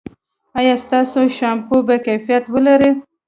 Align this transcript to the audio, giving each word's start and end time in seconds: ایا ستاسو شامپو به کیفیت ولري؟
ایا 0.59 0.75
ستاسو 0.85 1.19
شامپو 1.37 1.77
به 1.87 1.95
کیفیت 2.05 2.43
ولري؟ 2.53 2.91